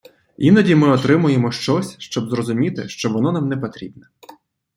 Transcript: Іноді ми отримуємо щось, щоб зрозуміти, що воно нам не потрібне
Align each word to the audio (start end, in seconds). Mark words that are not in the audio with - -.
Іноді 0.37 0.75
ми 0.75 0.87
отримуємо 0.89 1.51
щось, 1.51 1.95
щоб 1.99 2.29
зрозуміти, 2.29 2.89
що 2.89 3.09
воно 3.09 3.31
нам 3.31 3.47
не 3.49 3.57
потрібне 3.57 4.07